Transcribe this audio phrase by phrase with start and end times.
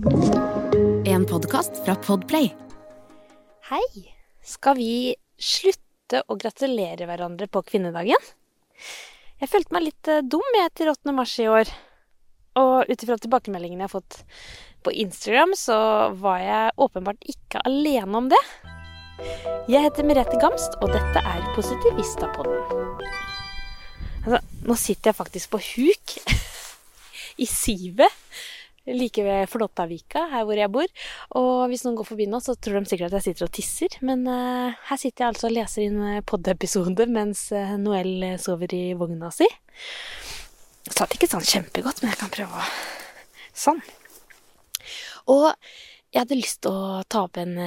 [0.00, 2.54] En podkast fra Podplay.
[3.68, 4.14] Hei!
[4.40, 4.92] Skal vi
[5.36, 8.16] slutte å gratulere hverandre på kvinnedagen?
[9.42, 11.12] Jeg følte meg litt eh, dum til 8.
[11.12, 11.68] mars i år.
[12.56, 14.22] Og ut ifra tilbakemeldingene jeg har fått
[14.88, 15.76] på Instagram, så
[16.16, 18.40] var jeg åpenbart ikke alene om det.
[19.68, 23.04] Jeg heter Merete Gamst, og dette er Positivistapodden.
[24.24, 26.16] Altså, nå sitter jeg faktisk på huk
[27.44, 28.08] i sivet
[28.88, 30.88] like ved Flåttavika, her hvor jeg bor.
[31.38, 33.98] Og hvis noen går forbi nå, så tror de sikkert at jeg sitter og tisser.
[34.06, 38.82] Men uh, her sitter jeg altså og leser inn pod-episode mens uh, Noel sover i
[38.98, 39.48] vogna si.
[40.90, 42.72] Satt ikke sånn kjempegodt, men jeg kan prøve å
[43.60, 43.80] Sånn.
[45.28, 45.50] Og
[46.14, 47.58] jeg hadde lyst til å ta opp en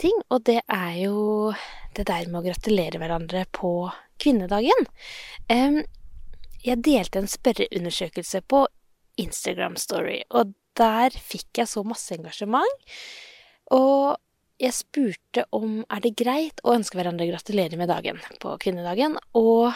[0.00, 1.50] ting, og det er jo
[1.98, 3.72] det der med å gratulere hverandre på
[4.22, 4.86] kvinnedagen.
[5.50, 8.64] Jeg delte en spørreundersøkelse på
[9.18, 12.90] Instagram Story, og der fikk jeg så masse engasjement.
[13.74, 14.16] Og
[14.60, 19.72] jeg spurte om er det greit å ønske hverandre gratulerer med dagen på kvinnedagen, og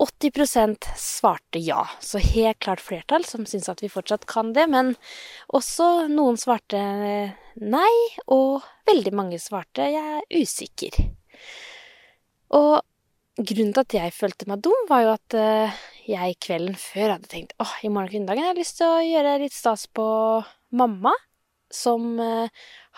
[0.00, 4.64] 80% svarte ja, så helt klart flertall som syns at vi fortsatt kan det.
[4.72, 4.94] Men
[5.52, 6.80] også noen svarte
[7.60, 7.92] nei,
[8.24, 10.96] og veldig mange svarte jeg er usikker.
[12.56, 12.80] Og
[13.36, 15.38] grunnen til at jeg følte meg dum, var jo at
[16.10, 19.40] jeg kvelden før hadde tenkt åh, i morgen kvinnedagen har jeg lyst til å gjøre
[19.42, 20.06] litt stas på
[20.76, 21.12] mamma
[21.70, 22.18] som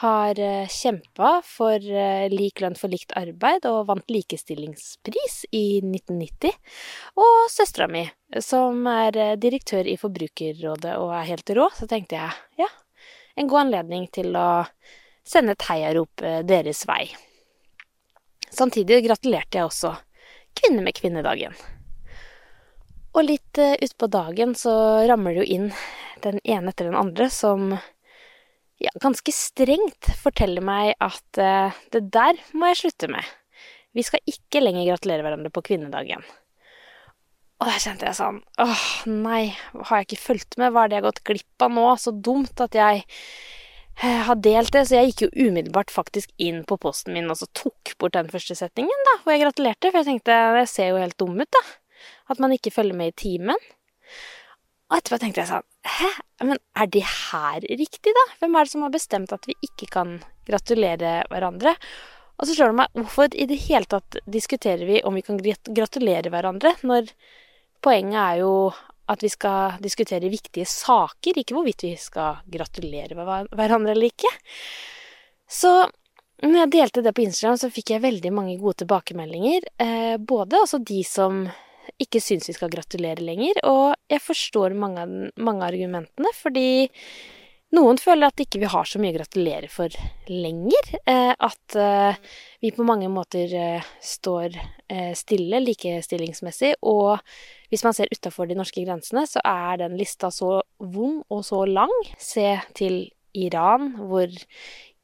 [0.01, 0.39] har
[0.73, 1.85] kjempa for
[2.33, 6.55] lik lønn for likt arbeid og vant likestillingspris i 1990.
[7.21, 8.07] Og søstera mi,
[8.41, 11.69] som er direktør i Forbrukerrådet og er helt rå.
[11.77, 12.71] Så tenkte jeg ja,
[13.37, 14.65] en god anledning til å
[15.21, 17.05] sende et heiarop deres vei.
[18.49, 19.93] Samtidig gratulerte jeg også
[20.53, 21.55] Kvinner med kvinnedagen.
[23.13, 24.73] Og litt utpå dagen så
[25.09, 25.67] rammer det jo inn
[26.25, 27.75] den ene etter den andre som
[28.83, 33.27] ja, ganske strengt forteller meg at uh, det der må jeg slutte med.
[33.93, 36.25] Vi skal ikke lenger gratulere hverandre på kvinnedagen.
[37.63, 40.73] Og der kjente jeg sånn åh, nei, har jeg ikke fulgt med?
[40.75, 41.85] Hva er det jeg har gått glipp av nå?
[42.01, 44.87] Så dumt at jeg uh, har delt det.
[44.89, 48.33] Så jeg gikk jo umiddelbart faktisk inn på posten min og så tok bort den
[48.33, 49.93] første setningen, da, hvor jeg gratulerte.
[49.93, 51.63] For jeg tenkte det ser jo helt dum ut, da.
[52.33, 53.69] At man ikke følger med i timen.
[54.93, 56.09] Og etterpå tenkte jeg sånn Hæ,
[56.47, 58.25] men er det her riktig, da?
[58.41, 61.75] Hvem er det som har bestemt at vi ikke kan gratulere hverandre?
[62.39, 65.39] Og så slår det meg, hvorfor i det hele tatt diskuterer vi om vi kan
[65.39, 67.11] gratulere hverandre, når
[67.85, 68.53] poenget er jo
[69.13, 74.31] at vi skal diskutere viktige saker, ikke hvorvidt vi skal gratulere hverandre eller ikke.
[75.51, 75.73] Så
[76.43, 79.67] når jeg delte det på Instagram, så fikk jeg veldig mange gode tilbakemeldinger.
[79.83, 81.45] Eh, både altså de som
[82.03, 83.63] ikke syns vi skal gratulere lenger.
[83.69, 86.91] Og jeg forstår mange av, mange argumentene, fordi
[87.73, 89.95] noen føler at ikke vi har så mye å gratulere for
[90.29, 90.91] lenger.
[91.09, 92.21] Eh, at eh,
[92.61, 94.59] vi på mange måter eh, står
[95.17, 96.75] stille likestillingsmessig.
[96.85, 97.17] Og
[97.73, 101.63] hvis man ser utafor de norske grensene, så er den lista så vond og så
[101.65, 101.93] lang.
[102.21, 104.29] Se til Iran, hvor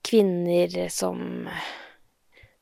[0.04, 1.48] kvinner som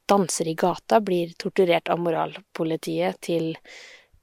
[0.07, 3.57] danser i gata, blir torturert av moralpolitiet til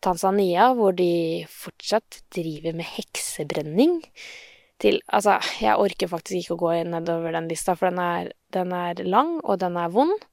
[0.03, 4.01] Tanzania, hvor de fortsatt driver med heksebrenning.
[4.81, 8.73] Til Altså, jeg orker faktisk ikke å gå nedover den lista, for den er, den
[8.75, 10.27] er lang, og den er vond.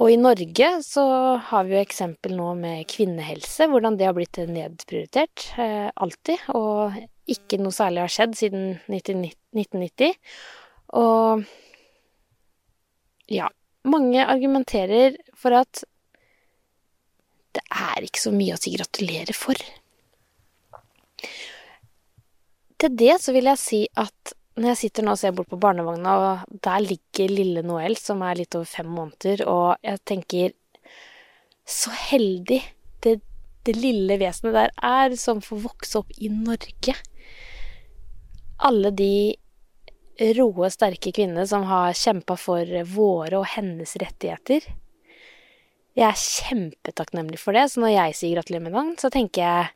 [0.00, 1.04] Og i Norge så
[1.50, 5.50] har vi jo eksempel nå med kvinnehelse, hvordan det har blitt nedprioritert.
[5.60, 6.46] Eh, alltid.
[6.56, 6.96] Og
[7.30, 10.16] ikke noe særlig har skjedd siden 1990.
[10.96, 11.44] Og
[13.30, 13.50] ja.
[13.88, 15.84] Mange argumenterer for at
[17.56, 19.58] det er ikke så mye å si gratulerer for.
[22.80, 25.58] Til det så vil jeg si at når jeg sitter nå og ser bort på
[25.60, 30.56] barnevogna, og der ligger lille Noel, som er litt over fem måneder, og jeg tenker
[31.70, 32.58] Så heldig
[33.04, 33.20] det,
[33.62, 36.96] det lille vesenet der er, som får vokse opp i Norge.
[38.66, 39.36] Alle de
[40.34, 44.66] råe, sterke kvinnene som har kjempa for våre og hennes rettigheter.
[46.00, 49.66] Jeg er kjempetakknemlig for det, så når jeg sier gratulerer med dagen, så tenker jeg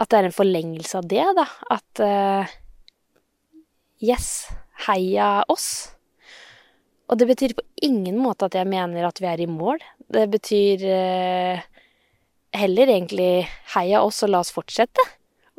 [0.00, 1.44] at det er en forlengelse av det, da.
[1.70, 2.54] At uh,
[4.02, 4.48] yes,
[4.88, 5.68] heia oss.
[7.10, 9.78] Og det betyr på ingen måte at jeg mener at vi er i mål.
[10.10, 11.62] Det betyr uh,
[12.58, 13.32] heller egentlig
[13.76, 15.04] heia oss, og la oss fortsette.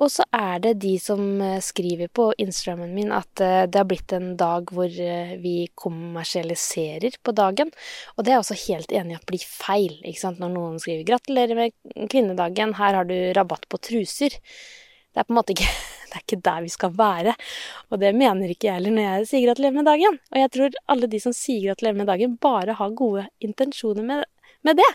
[0.01, 3.88] Og så er det de som eh, skriver på Instagrammen min at eh, det har
[3.89, 7.69] blitt en dag hvor eh, vi kommersialiserer på dagen.
[8.15, 10.00] Og det er jeg også helt enig i at blir feil.
[10.01, 10.42] ikke sant?
[10.42, 14.39] Når noen skriver 'gratulerer med kvinnedagen, her har du rabatt på truser'.
[15.12, 15.69] det er på en måte ikke
[16.12, 17.38] det er ikke der vi skal være.
[17.92, 20.19] Og det mener ikke jeg heller når jeg sier gratulerer med dagen.
[20.33, 24.25] Og jeg tror alle de som sier gratulerer med dagen, bare har gode intensjoner med,
[24.65, 24.92] med det.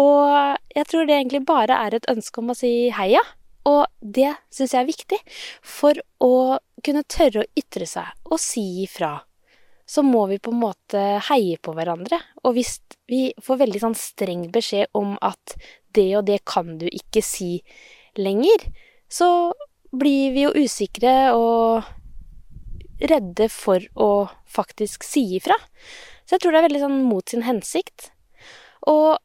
[0.00, 3.20] Og jeg tror det egentlig bare er et ønske om å si heia.
[3.68, 5.20] Og det syns jeg er viktig
[5.64, 9.16] for å kunne tørre å ytre seg og si ifra.
[9.86, 12.18] Så må vi på en måte heie på hverandre.
[12.44, 12.78] Og hvis
[13.10, 15.56] vi får veldig sånn streng beskjed om at
[15.96, 17.58] det og det kan du ikke si
[18.16, 18.68] lenger,
[19.08, 19.52] så
[19.94, 21.84] blir vi jo usikre og
[23.04, 25.56] redde for å faktisk si ifra.
[26.24, 28.10] Så jeg tror det er veldig sånn mot sin hensikt.
[28.88, 29.16] Og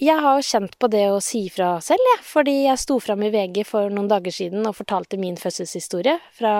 [0.00, 3.30] jeg har kjent på det å si fra selv, jeg, fordi jeg sto fram i
[3.34, 6.54] VG for noen dager siden og fortalte min fødselshistorie fra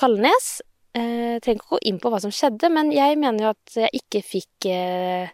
[0.00, 0.50] Kalnes.
[0.96, 3.80] Eh, jeg trenger ikke gå inn på hva som skjedde, men jeg mener jo at
[3.86, 5.32] jeg ikke fikk eh,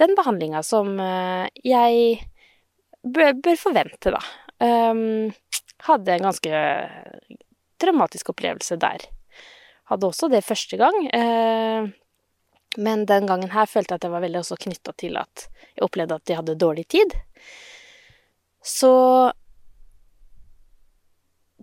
[0.00, 2.20] den behandlinga som eh, jeg
[3.04, 4.22] bør, bør forvente, da.
[4.60, 5.30] Um,
[5.86, 6.58] hadde en ganske
[7.80, 9.06] traumatisk opplevelse der.
[9.90, 10.98] Hadde også det første gang.
[11.16, 11.88] Eh,
[12.78, 15.84] men den gangen her følte jeg at jeg var veldig også knytta til at jeg
[15.86, 17.16] opplevde at de hadde dårlig tid.
[18.62, 18.92] Så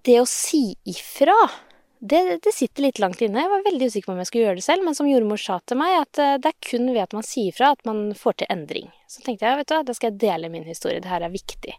[0.07, 1.36] det å si ifra,
[2.00, 3.44] det, det, sitter litt langt inne.
[3.44, 5.59] Jeg var veldig usikker på om jeg skulle gjøre det selv, men som jordmor sa
[5.65, 8.42] til meg, at eh, det er kun ved at man sier ifra at man får
[8.42, 8.92] til endring.
[9.10, 11.01] Så tenkte jeg, vet du da skal jeg dele min historie.
[11.03, 11.75] Det her er viktig.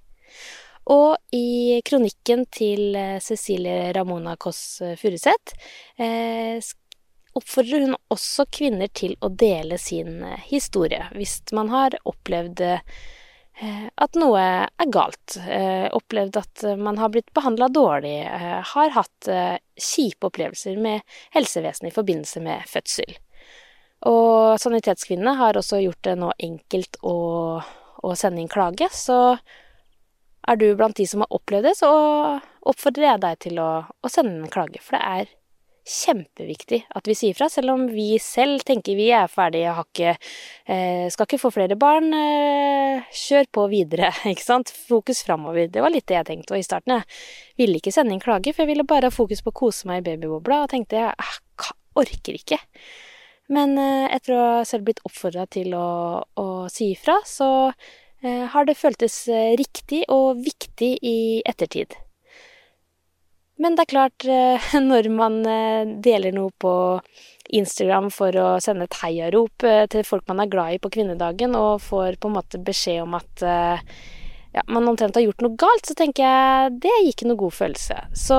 [0.89, 4.63] Og i kronikken til eh, Cecilie Ramona Kåss
[5.01, 5.57] Furuseth
[6.01, 6.59] eh,
[7.39, 12.65] oppfordrer hun også kvinner til å dele sin eh, historie hvis man har opplevd
[13.99, 15.35] at noe er galt,
[15.91, 18.21] opplevd at man har blitt behandla dårlig,
[18.71, 19.31] har hatt
[19.75, 21.03] kjipe opplevelser med
[21.35, 23.17] helsevesenet i forbindelse med fødsel.
[24.07, 27.17] Og Sanitetskvinnene har også gjort det nå enkelt å,
[27.59, 29.39] å sende inn klage, så
[30.49, 31.91] er du blant de som har opplevd det, så
[32.69, 34.81] oppfordrer jeg deg til å, å sende en klage.
[34.85, 35.35] For det er
[35.89, 40.15] kjempeviktig at vi sier fra, selv om vi selv tenker vi er ferdige, har ikke
[40.15, 42.13] eh, Skal ikke få flere barn.
[42.15, 44.73] Eh, kjør på videre, ikke sant.
[44.89, 45.69] Fokus framover.
[45.73, 46.55] Det var litt det jeg tenkte.
[46.55, 47.07] Og i starten jeg
[47.61, 50.03] ville ikke sende inn klage, for jeg ville bare ha fokus på å kose meg
[50.03, 52.61] i babybobla, og tenkte jeg ah, orker ikke.
[53.55, 55.89] Men eh, etter å ha selv blitt oppfordra til å,
[56.21, 57.71] å si ifra, så
[58.19, 61.95] har det føltes riktig og viktig i ettertid.
[63.59, 65.41] Men det er klart, eh, når man
[66.05, 66.75] deler noe på
[67.59, 71.81] Instagram for å sende et heiarop til folk man er glad i på kvinnedagen, og
[71.83, 73.45] får på en måte beskjed om at
[74.53, 77.57] ja, man omtrent har gjort noe galt, så tenker jeg det gir ikke noe god
[77.57, 77.97] følelse.
[78.13, 78.39] Så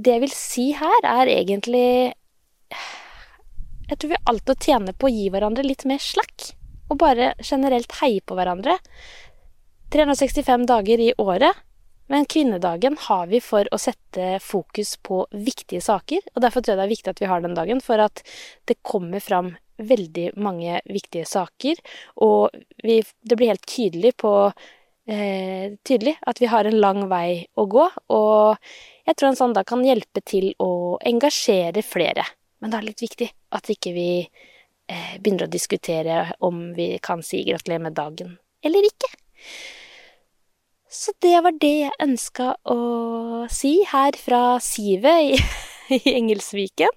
[0.00, 2.14] det jeg vil si her, er egentlig
[3.90, 6.52] Jeg tror vi har alt å tjene på å gi hverandre litt mer slakk
[6.90, 8.76] og bare generelt heie på hverandre.
[9.90, 11.58] 365 dager i året,
[12.10, 16.24] men kvinnedagen har vi for å sette fokus på viktige saker.
[16.34, 18.22] Og derfor tror jeg det er viktig at vi har den dagen, for at
[18.66, 21.78] det kommer fram veldig mange viktige saker.
[22.26, 22.50] Og
[22.82, 27.68] vi, det blir helt tydelig på eh, Tydelig at vi har en lang vei å
[27.70, 27.86] gå.
[28.10, 28.58] Og
[29.06, 32.26] jeg tror en sånn dag kan hjelpe til å engasjere flere.
[32.60, 37.22] Men det er litt viktig at ikke vi eh, begynner å diskutere om vi kan
[37.22, 38.34] si gratulerer med dagen
[38.66, 39.14] eller ikke.
[40.90, 45.38] Så det var det jeg ønska å si her fra Sivet i,
[45.96, 46.90] i Engelsviken.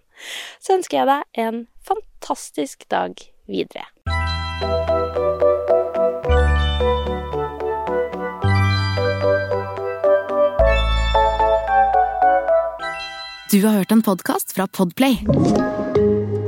[0.61, 3.13] Så ønsker jeg deg en fantastisk dag
[3.45, 3.85] videre.
[13.53, 15.21] Du har hørt en podkast fra Podplay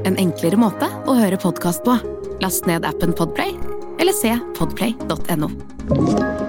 [0.06, 1.98] en enklere måte å høre podkast på.
[2.44, 3.56] Last ned appen Podplay,
[4.00, 6.45] eller se podplay.no.